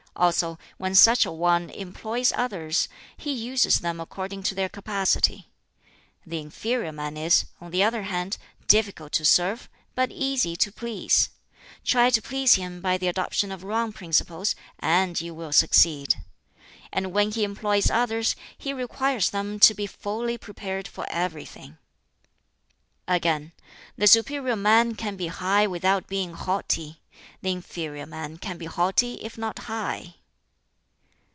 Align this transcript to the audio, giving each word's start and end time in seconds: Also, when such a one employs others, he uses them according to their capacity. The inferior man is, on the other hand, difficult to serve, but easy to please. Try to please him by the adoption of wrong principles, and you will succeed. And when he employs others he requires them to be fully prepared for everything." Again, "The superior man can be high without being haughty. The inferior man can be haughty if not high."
Also, 0.13 0.59
when 0.77 0.93
such 0.93 1.25
a 1.25 1.31
one 1.31 1.69
employs 1.69 2.33
others, 2.35 2.89
he 3.15 3.31
uses 3.31 3.79
them 3.79 3.97
according 4.01 4.43
to 4.43 4.53
their 4.53 4.67
capacity. 4.67 5.47
The 6.27 6.39
inferior 6.39 6.91
man 6.91 7.15
is, 7.15 7.45
on 7.61 7.71
the 7.71 7.81
other 7.83 8.03
hand, 8.03 8.37
difficult 8.67 9.13
to 9.13 9.23
serve, 9.25 9.69
but 9.95 10.11
easy 10.11 10.57
to 10.57 10.71
please. 10.71 11.29
Try 11.85 12.09
to 12.09 12.21
please 12.21 12.55
him 12.55 12.81
by 12.81 12.97
the 12.97 13.07
adoption 13.07 13.53
of 13.53 13.63
wrong 13.63 13.93
principles, 13.93 14.53
and 14.79 15.19
you 15.19 15.33
will 15.33 15.53
succeed. 15.53 16.15
And 16.91 17.13
when 17.13 17.31
he 17.31 17.45
employs 17.45 17.89
others 17.89 18.35
he 18.57 18.73
requires 18.73 19.29
them 19.29 19.61
to 19.61 19.73
be 19.73 19.87
fully 19.87 20.37
prepared 20.37 20.89
for 20.89 21.05
everything." 21.09 21.77
Again, 23.07 23.53
"The 23.97 24.07
superior 24.07 24.57
man 24.57 24.95
can 24.95 25.15
be 25.15 25.27
high 25.27 25.67
without 25.67 26.07
being 26.07 26.33
haughty. 26.33 26.97
The 27.43 27.51
inferior 27.51 28.07
man 28.07 28.37
can 28.37 28.57
be 28.57 28.65
haughty 28.65 29.15
if 29.21 29.37
not 29.37 29.59
high." 29.59 30.15